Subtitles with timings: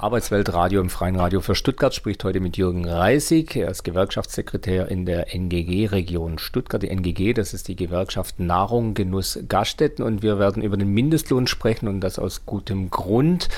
[0.00, 3.56] Arbeitsweltradio im Freien Radio für Stuttgart spricht heute mit Jürgen Reisig.
[3.56, 6.84] Er ist Gewerkschaftssekretär in der NGG-Region Stuttgart.
[6.84, 10.04] Die NGG, das ist die Gewerkschaft Nahrung, Genuss, Gaststätten.
[10.04, 13.48] Und wir werden über den Mindestlohn sprechen und das aus gutem Grund.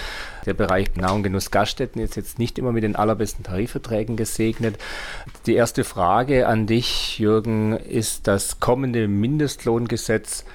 [0.46, 4.78] Der Bereich Nahrung, Genuss, Gaststätten ist jetzt nicht immer mit den allerbesten Tarifverträgen gesegnet.
[5.44, 10.46] Die erste Frage an dich, Jürgen, ist das kommende Mindestlohngesetz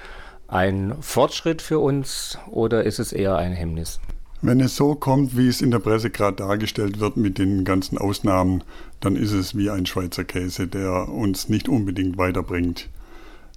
[0.48, 4.00] ein Fortschritt für uns oder ist es eher ein Hemmnis?
[4.42, 7.98] Wenn es so kommt, wie es in der Presse gerade dargestellt wird mit den ganzen
[7.98, 8.64] Ausnahmen,
[9.00, 12.90] dann ist es wie ein Schweizer Käse, der uns nicht unbedingt weiterbringt.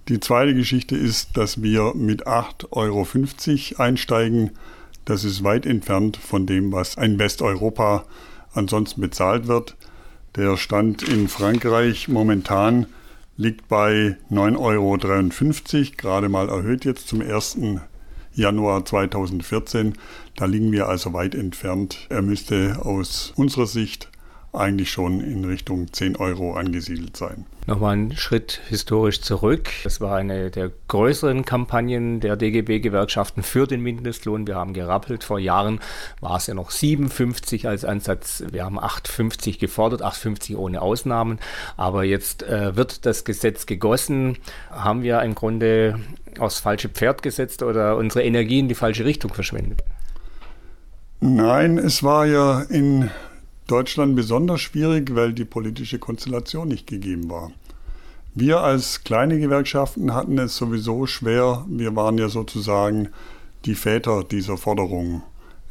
[0.07, 4.51] Die zweite Geschichte ist, dass wir mit 8,50 Euro einsteigen.
[5.05, 8.05] Das ist weit entfernt von dem, was in Westeuropa
[8.53, 9.75] ansonsten bezahlt wird.
[10.35, 12.87] Der Stand in Frankreich momentan
[13.37, 14.97] liegt bei 9,53 Euro,
[15.97, 17.57] gerade mal erhöht jetzt zum 1.
[18.39, 19.93] Januar 2014.
[20.35, 22.07] Da liegen wir also weit entfernt.
[22.09, 24.09] Er müsste aus unserer Sicht
[24.51, 27.45] eigentlich schon in Richtung 10 Euro angesiedelt sein.
[27.67, 29.69] Nochmal einen Schritt historisch zurück.
[29.83, 34.47] Das war eine der größeren Kampagnen der DGB-Gewerkschaften für den Mindestlohn.
[34.47, 35.23] Wir haben gerappelt.
[35.23, 35.79] Vor Jahren
[36.19, 38.43] war es ja noch 57 als Ansatz.
[38.51, 41.37] Wir haben 8,50 gefordert, 8,50 ohne Ausnahmen.
[41.77, 44.37] Aber jetzt äh, wird das Gesetz gegossen.
[44.71, 45.99] Haben wir im Grunde
[46.39, 49.83] aufs falsche Pferd gesetzt oder unsere Energie in die falsche Richtung verschwendet?
[51.21, 53.11] Nein, es war ja in
[53.69, 57.51] Deutschland besonders schwierig, weil die politische Konstellation nicht gegeben war.
[58.33, 61.65] Wir als kleine Gewerkschaften hatten es sowieso schwer.
[61.67, 63.09] Wir waren ja sozusagen
[63.65, 65.23] die Väter dieser Forderungen.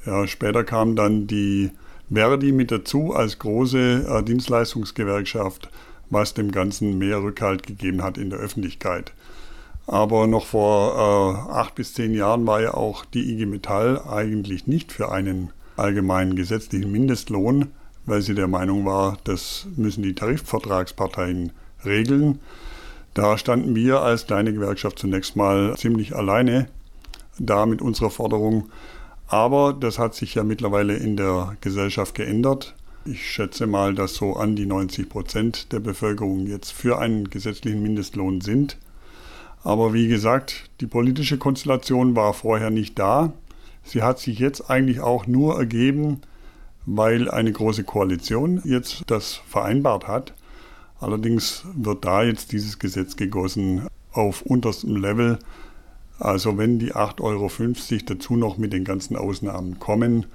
[0.05, 1.71] Ja, später kam dann die
[2.13, 5.69] Verdi mit dazu als große äh, Dienstleistungsgewerkschaft,
[6.11, 9.13] was dem Ganzen mehr Rückhalt gegeben hat in der Öffentlichkeit.
[9.87, 14.67] Aber noch vor äh, acht bis zehn Jahren war ja auch die IG Metall eigentlich
[14.67, 17.69] nicht für einen allgemeinen gesetzlichen Mindestlohn,
[18.09, 21.53] weil sie der Meinung war, das müssen die Tarifvertragsparteien
[21.85, 22.41] regeln.
[23.15, 26.69] Da standen wir als kleine Gewerkschaft zunächst mal ziemlich alleine
[27.39, 28.71] da mit unserer Forderung.
[29.27, 32.75] Aber das hat sich ja mittlerweile in der Gesellschaft geändert.
[33.05, 37.83] Ich schätze mal, dass so an die 90 Prozent der Bevölkerung jetzt für einen gesetzlichen
[37.83, 38.79] Mindestlohn sind.
[39.63, 43.33] Aber wie gesagt, die politische Konstellation war vorher nicht da.
[43.83, 46.21] Sie hat sich jetzt eigentlich auch nur ergeben,
[46.91, 50.33] weil eine große Koalition jetzt das vereinbart hat.
[51.01, 55.39] Allerdings wird da jetzt dieses Gesetz gegossen auf unterstem Level.
[56.19, 57.51] Also wenn die 8,50 Euro
[58.07, 60.27] dazu noch mit den ganzen Ausnahmen kommen,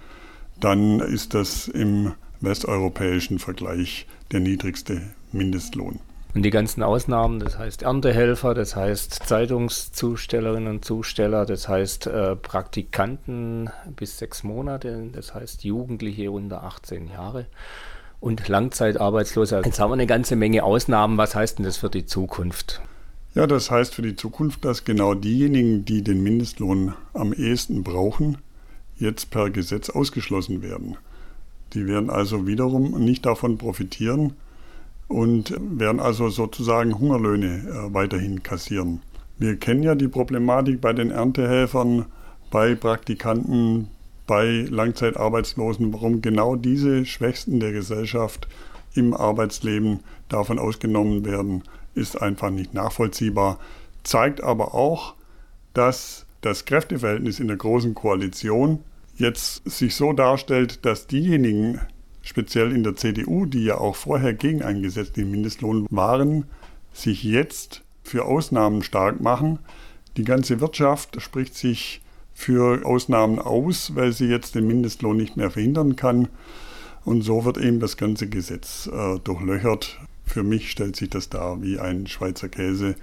[0.60, 6.00] dann ist das im westeuropäischen Vergleich der niedrigste Mindestlohn.
[6.34, 12.36] Und die ganzen Ausnahmen, das heißt Erntehelfer, das heißt Zeitungszustellerinnen und Zusteller, das heißt äh,
[12.36, 17.46] Praktikanten bis sechs Monate, das heißt Jugendliche unter 18 Jahre
[18.20, 19.62] und Langzeitarbeitslose.
[19.64, 21.18] Jetzt haben wir eine ganze Menge Ausnahmen.
[21.18, 22.82] Was heißt denn das für die Zukunft?
[23.36, 28.38] Ja, das heißt für die Zukunft, dass genau diejenigen, die den Mindestlohn am ehesten brauchen,
[28.98, 30.98] jetzt per Gesetz ausgeschlossen werden.
[31.74, 34.34] Die werden also wiederum nicht davon profitieren,
[35.08, 39.02] und werden also sozusagen Hungerlöhne äh, weiterhin kassieren.
[39.38, 42.06] Wir kennen ja die Problematik bei den Erntehelfern,
[42.52, 43.88] bei Praktikanten,
[44.28, 48.48] bei Langzeitarbeitslosen, warum genau diese Schwächsten der Gesellschaft
[48.94, 50.00] im Arbeitsleben
[50.30, 51.64] davon ausgenommen werden,
[51.96, 53.60] ist einfach nicht nachvollziehbar.
[54.04, 55.16] Zeigt aber auch,
[55.74, 58.80] dass das Kräfteverhältnis in der Großen Koalition
[59.16, 61.80] jetzt sich so darstellt, dass diejenigen,
[62.24, 66.46] speziell in der CDU, die ja auch vorher gegen einen gesetzlichen Mindestlohn waren,
[66.94, 69.60] sich jetzt für Ausnahmen stark machen.
[70.18, 72.02] Die ganze Wirtschaft spricht sich
[72.34, 76.30] für Ausnahmen aus, weil sie jetzt den Mindestlohn nicht mehr verhindern kann.
[77.06, 80.00] Und so wird eben das ganze Gesetz äh, durchlöchert.
[80.26, 82.96] Für mich stellt sich das dar wie ein Schweizer Käse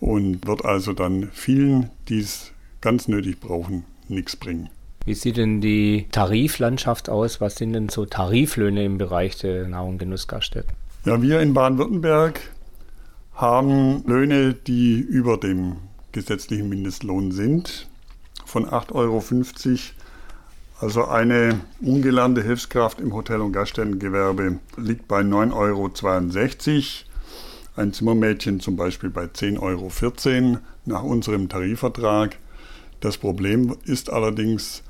[0.00, 4.68] und wird also dann vielen, die es ganz nötig brauchen, nichts bringen.
[5.04, 7.40] Wie sieht denn die Tariflandschaft aus?
[7.40, 10.28] Was sind denn so Tariflöhne im Bereich der Nahrung, Genuss?
[11.04, 12.40] Ja, wir in Baden-Württemberg
[13.34, 15.76] haben Löhne, die über dem
[16.12, 17.88] gesetzlichen Mindestlohn sind,
[18.44, 19.22] von 8,50 Euro.
[20.78, 26.80] Also eine ungelernte Hilfskraft im Hotel- und Gaststättengewerbe liegt bei 9,62 Euro.
[27.74, 32.36] Ein Zimmermädchen zum Beispiel bei 10,14 Euro nach unserem Tarifvertrag.
[33.00, 34.82] Das Problem ist allerdings,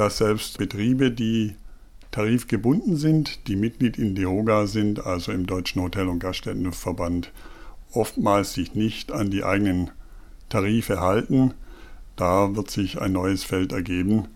[0.00, 1.56] dass selbst Betriebe, die
[2.10, 7.30] tarifgebunden sind, die Mitglied in DEHOGA sind, also im Deutschen Hotel- und Gaststättenverband,
[7.92, 9.90] oftmals sich nicht an die eigenen
[10.48, 11.52] Tarife halten.
[12.16, 14.28] Da wird sich ein neues Feld ergeben.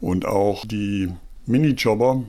[0.00, 1.08] Und auch die
[1.46, 2.24] Minijobber,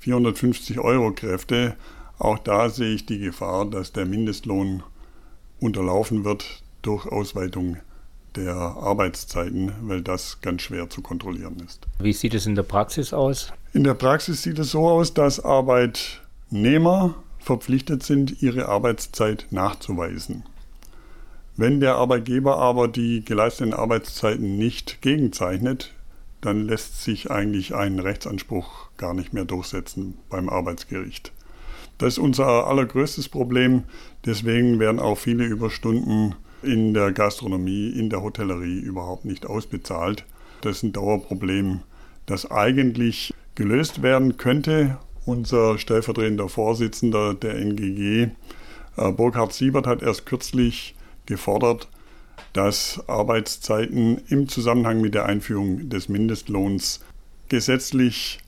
[0.00, 1.76] 450 Euro Kräfte,
[2.18, 4.82] auch da sehe ich die Gefahr, dass der Mindestlohn
[5.60, 7.76] unterlaufen wird durch Ausweitung
[8.38, 11.86] der Arbeitszeiten, weil das ganz schwer zu kontrollieren ist.
[11.98, 13.52] Wie sieht es in der Praxis aus?
[13.72, 20.44] In der Praxis sieht es so aus, dass Arbeitnehmer verpflichtet sind, ihre Arbeitszeit nachzuweisen.
[21.56, 25.92] Wenn der Arbeitgeber aber die geleisteten Arbeitszeiten nicht gegenzeichnet,
[26.40, 31.32] dann lässt sich eigentlich ein Rechtsanspruch gar nicht mehr durchsetzen beim Arbeitsgericht.
[31.98, 33.82] Das ist unser allergrößtes Problem.
[34.24, 40.24] Deswegen werden auch viele Überstunden in der Gastronomie, in der Hotellerie überhaupt nicht ausbezahlt.
[40.60, 41.80] Das ist ein Dauerproblem,
[42.26, 44.98] das eigentlich gelöst werden könnte.
[45.24, 48.30] Unser stellvertretender Vorsitzender der NGG,
[48.96, 50.94] äh, Burkhard Siebert, hat erst kürzlich
[51.26, 51.88] gefordert,
[52.52, 57.00] dass Arbeitszeiten im Zusammenhang mit der Einführung des Mindestlohns
[57.48, 58.38] gesetzlich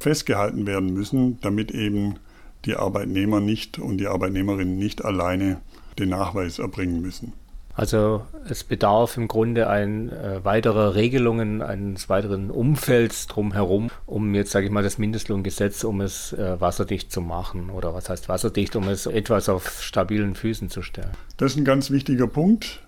[0.00, 2.16] festgehalten werden müssen, damit eben
[2.64, 5.60] die Arbeitnehmer nicht und die Arbeitnehmerinnen nicht alleine
[5.98, 7.32] den Nachweis erbringen müssen.
[7.76, 14.50] Also es bedarf im Grunde ein äh, weiterer Regelungen, eines weiteren Umfelds drumherum, um jetzt,
[14.50, 17.68] sage ich mal, das Mindestlohngesetz, um es äh, wasserdicht zu machen.
[17.68, 21.10] Oder was heißt wasserdicht, um es etwas auf stabilen Füßen zu stellen.
[21.36, 22.80] Das ist ein ganz wichtiger Punkt.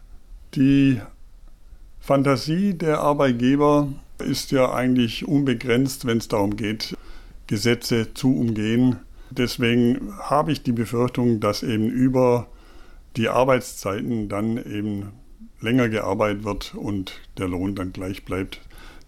[0.55, 1.03] Die
[2.01, 3.89] Fantasie der Arbeitgeber
[4.19, 6.97] ist ja eigentlich unbegrenzt, wenn es darum geht,
[7.47, 8.97] Gesetze zu umgehen.
[9.31, 12.47] Deswegen habe ich die Befürchtung, dass eben über
[13.19, 15.13] die Arbeitszeiten dann eben
[15.61, 18.61] länger gearbeitet wird und der Lohn dann gleich bleibt.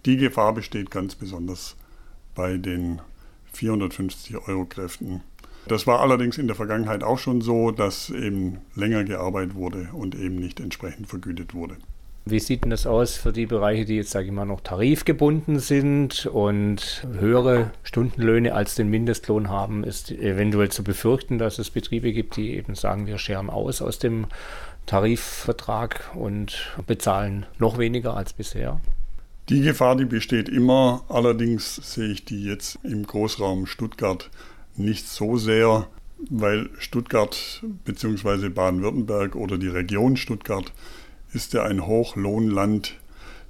[0.05, 1.77] Die Gefahr besteht ganz besonders
[2.35, 3.01] bei den
[3.53, 5.21] 450 Euro Kräften.
[5.67, 10.15] Das war allerdings in der Vergangenheit auch schon so, dass eben länger gearbeitet wurde und
[10.15, 11.77] eben nicht entsprechend vergütet wurde.
[12.23, 15.59] Wie sieht denn das aus für die Bereiche, die jetzt, sage ich mal, noch tarifgebunden
[15.59, 19.83] sind und höhere Stundenlöhne als den Mindestlohn haben?
[19.83, 23.97] Ist eventuell zu befürchten, dass es Betriebe gibt, die eben sagen, wir scheren aus aus
[23.97, 24.27] dem
[24.85, 28.79] Tarifvertrag und bezahlen noch weniger als bisher?
[29.49, 31.03] Die Gefahr, die besteht immer.
[31.09, 34.29] Allerdings sehe ich die jetzt im Großraum Stuttgart
[34.77, 35.87] nicht so sehr,
[36.29, 38.49] weil Stuttgart bzw.
[38.49, 40.71] Baden-Württemberg oder die Region Stuttgart
[41.33, 42.95] ist ja ein Hochlohnland.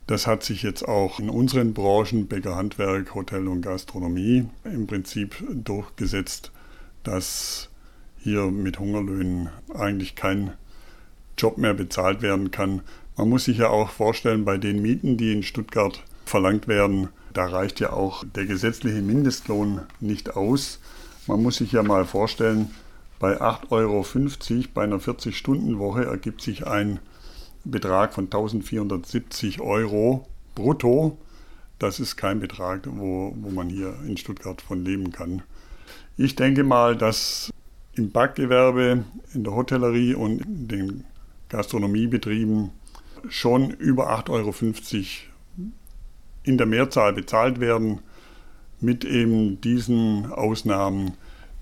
[0.07, 5.35] Das hat sich jetzt auch in unseren Branchen, Bäcker, Handwerk, Hotel und Gastronomie, im Prinzip
[5.49, 6.51] durchgesetzt,
[7.03, 7.69] dass
[8.19, 10.53] hier mit Hungerlöhnen eigentlich kein
[11.37, 12.81] Job mehr bezahlt werden kann.
[13.17, 17.45] Man muss sich ja auch vorstellen, bei den Mieten, die in Stuttgart verlangt werden, da
[17.45, 20.79] reicht ja auch der gesetzliche Mindestlohn nicht aus.
[21.27, 22.71] Man muss sich ja mal vorstellen,
[23.19, 24.05] bei 8,50 Euro
[24.73, 26.99] bei einer 40-Stunden-Woche ergibt sich ein
[27.63, 31.17] Betrag von 1470 Euro brutto.
[31.79, 35.41] Das ist kein Betrag, wo, wo man hier in Stuttgart von leben kann.
[36.17, 37.51] Ich denke mal, dass
[37.95, 39.03] im Backgewerbe,
[39.33, 41.03] in der Hotellerie und in den
[41.49, 42.71] Gastronomiebetrieben
[43.29, 44.53] schon über 8,50 Euro
[46.43, 47.99] in der Mehrzahl bezahlt werden,
[48.79, 51.13] mit eben diesen Ausnahmen,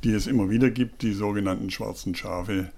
[0.03, 2.71] die es immer wieder gibt, die sogenannten schwarzen Schafe,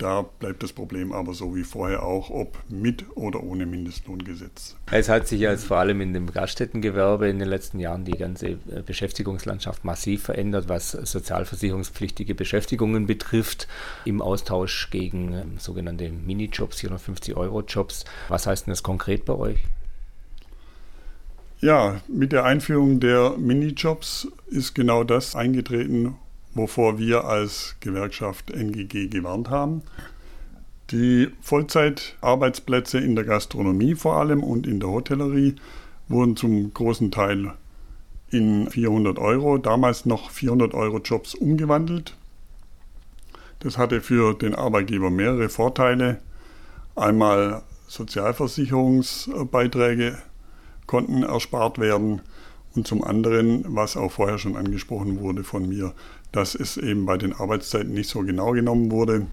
[0.00, 4.76] da bleibt das Problem aber so wie vorher auch, ob mit oder ohne Mindestlohngesetz.
[4.90, 8.48] Es hat sich jetzt vor allem in dem Gaststättengewerbe in den letzten Jahren die ganze
[8.48, 13.68] äh, Beschäftigungslandschaft massiv verändert, was sozialversicherungspflichtige Beschäftigungen betrifft,
[14.04, 18.04] im Austausch gegen ähm, sogenannte Minijobs, 450-Euro-Jobs.
[18.28, 19.58] Was heißt denn das konkret bei euch?
[21.60, 26.16] Ja, mit der Einführung der Minijobs ist genau das eingetreten,
[26.54, 29.82] wovor wir als Gewerkschaft NGG gewarnt haben.
[30.90, 35.54] Die Vollzeitarbeitsplätze in der Gastronomie vor allem und in der Hotellerie
[36.08, 37.52] wurden zum großen Teil
[38.30, 42.16] in 400 Euro, damals noch 400 Euro Jobs umgewandelt.
[43.60, 46.20] Das hatte für den Arbeitgeber mehrere Vorteile.
[46.96, 50.18] Einmal Sozialversicherungsbeiträge
[50.86, 52.22] konnten erspart werden
[52.74, 55.92] und zum anderen, was auch vorher schon angesprochen wurde von mir,
[56.32, 59.26] dass es eben bei den Arbeitszeiten nicht so genau genommen wurde.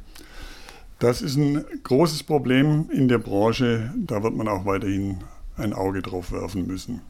[0.99, 3.93] Das ist ein großes Problem in der Branche.
[3.95, 5.19] Da wird man auch weiterhin
[5.55, 7.01] ein Auge drauf werfen müssen.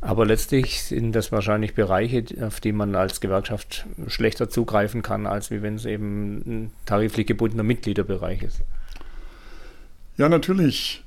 [0.00, 5.50] Aber letztlich sind das wahrscheinlich Bereiche, auf die man als Gewerkschaft schlechter zugreifen kann, als
[5.50, 8.60] wie wenn es eben ein tariflich gebundener Mitgliederbereich ist.
[10.16, 11.02] Ja, natürlich.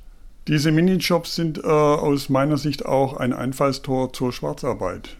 [0.48, 5.18] Diese Minijobs sind äh, aus meiner Sicht auch ein Einfallstor zur Schwarzarbeit.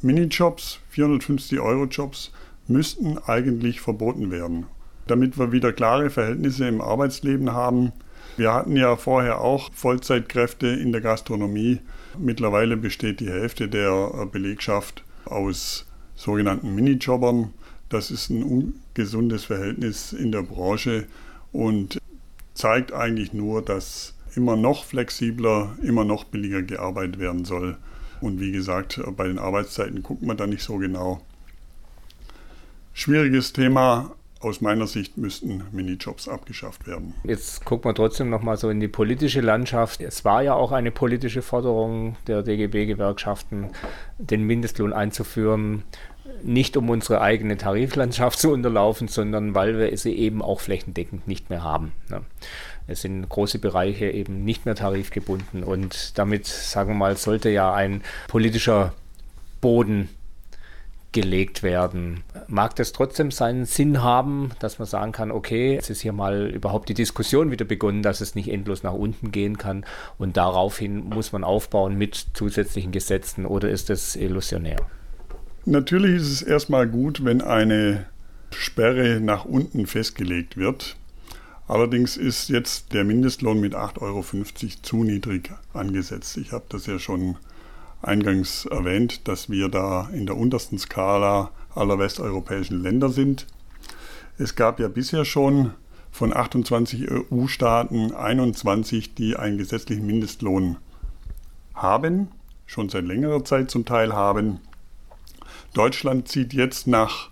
[0.00, 2.32] Minijobs, 450 Euro Jobs,
[2.68, 4.64] müssten eigentlich verboten werden.
[5.06, 7.92] Damit wir wieder klare Verhältnisse im Arbeitsleben haben,
[8.38, 11.80] Wir hatten ja vorher auch Vollzeitkräfte in der Gastronomie.
[12.16, 17.52] Mittlerweile besteht die Hälfte der Belegschaft aus sogenannten Minijobbern.
[17.88, 21.06] Das ist ein ungesundes Verhältnis in der Branche
[21.52, 21.98] und
[22.58, 27.76] zeigt eigentlich nur, dass immer noch flexibler, immer noch billiger gearbeitet werden soll.
[28.20, 31.20] Und wie gesagt, bei den Arbeitszeiten guckt man da nicht so genau.
[32.92, 34.10] Schwieriges Thema,
[34.40, 37.14] aus meiner Sicht müssten Minijobs abgeschafft werden.
[37.24, 40.00] Jetzt gucken wir trotzdem noch mal so in die politische Landschaft.
[40.00, 43.70] Es war ja auch eine politische Forderung der DGB-Gewerkschaften,
[44.18, 45.84] den Mindestlohn einzuführen.
[46.42, 51.50] Nicht um unsere eigene Tariflandschaft zu unterlaufen, sondern weil wir sie eben auch flächendeckend nicht
[51.50, 51.92] mehr haben.
[52.08, 52.22] Ne?
[52.86, 57.74] Es sind große Bereiche eben nicht mehr tarifgebunden und damit, sagen wir mal, sollte ja
[57.74, 58.94] ein politischer
[59.60, 60.08] Boden
[61.12, 62.22] gelegt werden.
[62.48, 66.48] Mag das trotzdem seinen Sinn haben, dass man sagen kann, okay, es ist hier mal
[66.48, 69.84] überhaupt die Diskussion wieder begonnen, dass es nicht endlos nach unten gehen kann
[70.18, 74.76] und daraufhin muss man aufbauen mit zusätzlichen Gesetzen oder ist das illusionär?
[75.70, 78.06] Natürlich ist es erstmal gut, wenn eine
[78.50, 80.96] Sperre nach unten festgelegt wird.
[81.66, 84.24] Allerdings ist jetzt der Mindestlohn mit 8,50 Euro
[84.80, 86.38] zu niedrig angesetzt.
[86.38, 87.36] Ich habe das ja schon
[88.00, 93.46] eingangs erwähnt, dass wir da in der untersten Skala aller westeuropäischen Länder sind.
[94.38, 95.72] Es gab ja bisher schon
[96.10, 100.78] von 28 EU-Staaten 21, die einen gesetzlichen Mindestlohn
[101.74, 102.28] haben,
[102.64, 104.60] schon seit längerer Zeit zum Teil haben.
[105.78, 107.30] Deutschland zieht jetzt nach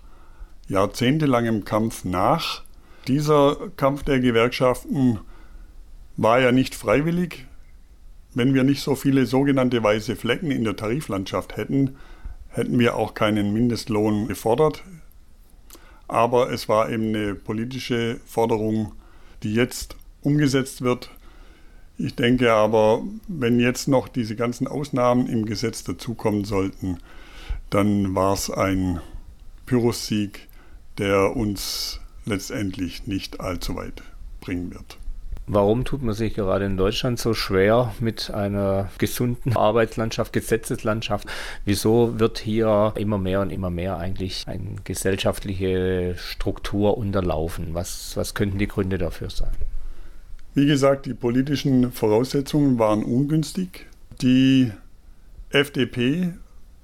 [0.69, 2.63] jahrzehntelangem Kampf nach.
[3.05, 5.19] Dieser Kampf der Gewerkschaften
[6.15, 7.45] war ja nicht freiwillig.
[8.33, 11.97] Wenn wir nicht so viele sogenannte weiße Flecken in der Tariflandschaft hätten,
[12.47, 14.81] hätten wir auch keinen Mindestlohn gefordert.
[16.07, 18.93] Aber es war eben eine politische Forderung,
[19.43, 21.09] die jetzt umgesetzt wird.
[21.97, 26.99] Ich denke aber, wenn jetzt noch diese ganzen Ausnahmen im Gesetz dazukommen sollten,
[27.69, 28.99] dann war es ein
[29.65, 30.47] Pyrrhussieg,
[30.97, 34.03] der uns letztendlich nicht allzu weit
[34.41, 34.97] bringen wird.
[35.49, 41.25] Warum tut man sich gerade in Deutschland so schwer mit einer gesunden Arbeitslandschaft, Gesetzeslandschaft?
[41.63, 47.69] Wieso wird hier immer mehr und immer mehr eigentlich eine gesellschaftliche Struktur unterlaufen?
[47.71, 49.53] Was, was könnten die Gründe dafür sein?
[50.53, 53.85] Wie gesagt, die politischen Voraussetzungen waren ungünstig.
[54.21, 54.73] Die
[55.49, 56.33] FDP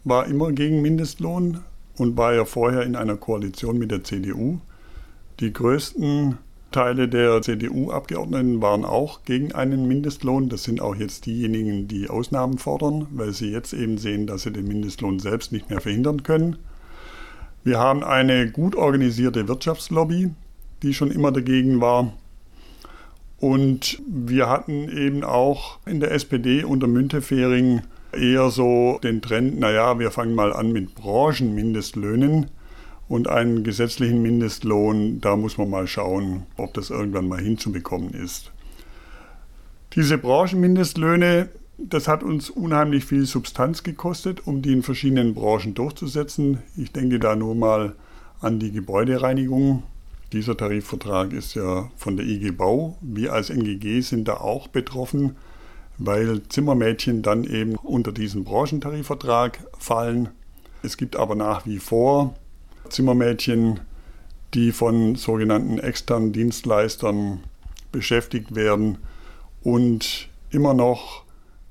[0.03, 1.59] war immer gegen Mindestlohn
[1.97, 4.59] und war ja vorher in einer Koalition mit der CDU.
[5.39, 6.37] Die größten
[6.71, 10.49] Teile der CDU-Abgeordneten waren auch gegen einen Mindestlohn.
[10.49, 14.51] Das sind auch jetzt diejenigen, die Ausnahmen fordern, weil sie jetzt eben sehen, dass sie
[14.51, 16.57] den Mindestlohn selbst nicht mehr verhindern können.
[17.63, 20.31] Wir haben eine gut organisierte Wirtschaftslobby,
[20.81, 22.11] die schon immer dagegen war.
[23.37, 27.81] Und wir hatten eben auch in der SPD unter Müntefering
[28.15, 32.47] eher so den Trend, naja, wir fangen mal an mit Branchenmindestlöhnen
[33.07, 38.51] und einen gesetzlichen Mindestlohn, da muss man mal schauen, ob das irgendwann mal hinzubekommen ist.
[39.95, 46.59] Diese Branchenmindestlöhne, das hat uns unheimlich viel Substanz gekostet, um die in verschiedenen Branchen durchzusetzen.
[46.77, 47.95] Ich denke da nur mal
[48.41, 49.83] an die Gebäudereinigung.
[50.31, 52.97] Dieser Tarifvertrag ist ja von der IG Bau.
[53.01, 55.35] Wir als NGG sind da auch betroffen,
[56.05, 60.29] weil Zimmermädchen dann eben unter diesen Branchentarifvertrag fallen.
[60.81, 62.35] Es gibt aber nach wie vor
[62.89, 63.79] Zimmermädchen,
[64.53, 67.39] die von sogenannten externen Dienstleistern
[67.93, 68.97] beschäftigt werden
[69.63, 71.23] und immer noch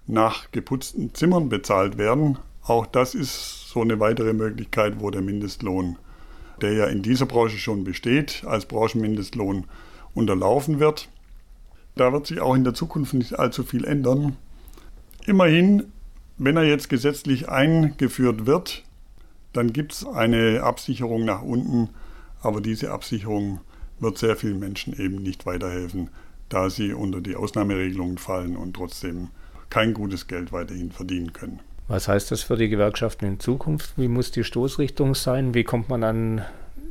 [0.07, 2.39] nach geputzten Zimmern bezahlt werden.
[2.63, 5.99] Auch das ist so eine weitere Möglichkeit, wo der Mindestlohn,
[6.63, 9.65] der ja in dieser Branche schon besteht, als Branchenmindestlohn
[10.15, 11.09] unterlaufen wird.
[11.95, 14.37] Da wird sich auch in der Zukunft nicht allzu viel ändern.
[15.27, 15.85] Immerhin,
[16.39, 18.85] wenn er jetzt gesetzlich eingeführt wird,
[19.53, 21.91] dann gibt es eine Absicherung nach unten,
[22.41, 23.61] aber diese Absicherung
[24.01, 26.09] wird sehr vielen Menschen eben nicht weiterhelfen,
[26.49, 29.29] da sie unter die Ausnahmeregelungen fallen und trotzdem
[29.71, 31.61] kein gutes Geld weiterhin verdienen können.
[31.89, 33.95] Was heißt das für die Gewerkschaften in Zukunft?
[33.97, 35.55] Wie muss die Stoßrichtung sein?
[35.55, 36.43] Wie kommt man an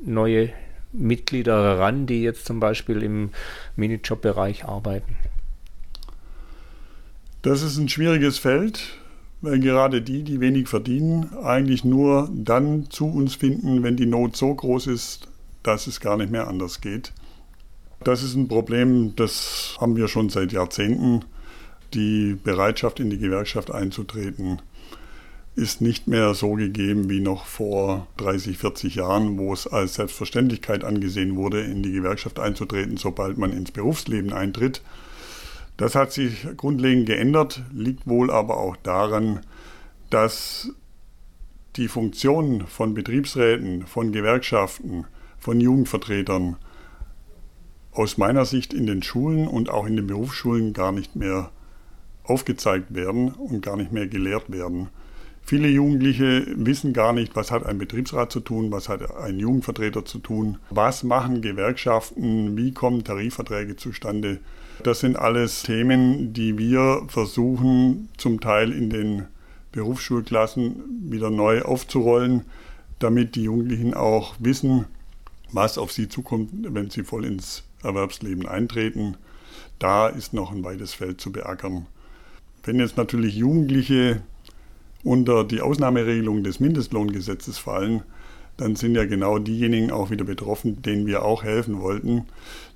[0.03, 0.49] neue
[0.93, 3.29] Mitglieder ran, die jetzt zum Beispiel im
[3.75, 5.15] Minijob-Bereich arbeiten?
[7.41, 8.97] Das ist ein schwieriges Feld
[9.41, 14.37] weil gerade die, die wenig verdienen, eigentlich nur dann zu uns finden, wenn die Not
[14.37, 15.27] so groß ist,
[15.63, 17.11] dass es gar nicht mehr anders geht.
[18.03, 21.25] Das ist ein Problem, das haben wir schon seit Jahrzehnten.
[21.93, 24.61] Die Bereitschaft, in die Gewerkschaft einzutreten,
[25.55, 30.83] ist nicht mehr so gegeben wie noch vor 30, 40 Jahren, wo es als Selbstverständlichkeit
[30.83, 34.81] angesehen wurde, in die Gewerkschaft einzutreten, sobald man ins Berufsleben eintritt.
[35.77, 39.41] Das hat sich grundlegend geändert, liegt wohl aber auch daran,
[40.09, 40.71] dass
[41.75, 45.05] die Funktion von Betriebsräten, von Gewerkschaften,
[45.39, 46.57] von Jugendvertretern
[47.91, 51.51] aus meiner Sicht in den Schulen und auch in den Berufsschulen gar nicht mehr
[52.23, 54.89] aufgezeigt werden und gar nicht mehr gelehrt werden.
[55.43, 60.05] Viele Jugendliche wissen gar nicht, was hat ein Betriebsrat zu tun, was hat ein Jugendvertreter
[60.05, 64.39] zu tun, was machen Gewerkschaften, wie kommen Tarifverträge zustande.
[64.83, 69.27] Das sind alles Themen, die wir versuchen zum Teil in den
[69.71, 72.45] Berufsschulklassen wieder neu aufzurollen,
[72.99, 74.85] damit die Jugendlichen auch wissen,
[75.51, 79.17] was auf sie zukommt, wenn sie voll ins Erwerbsleben eintreten.
[79.79, 81.87] Da ist noch ein weites Feld zu beackern.
[82.63, 84.21] Wenn jetzt natürlich Jugendliche
[85.03, 88.03] unter die Ausnahmeregelung des Mindestlohngesetzes fallen,
[88.57, 92.25] dann sind ja genau diejenigen auch wieder betroffen, denen wir auch helfen wollten.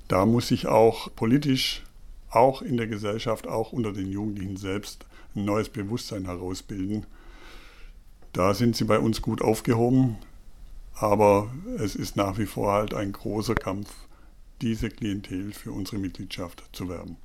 [0.08, 1.82] Da muss sich auch politisch,
[2.30, 7.06] auch in der Gesellschaft, auch unter den Jugendlichen selbst ein neues Bewusstsein herausbilden.
[8.32, 10.16] Da sind sie bei uns gut aufgehoben,
[10.94, 13.92] aber es ist nach wie vor halt ein großer Kampf,
[14.62, 17.16] diese Klientel für unsere Mitgliedschaft zu werben.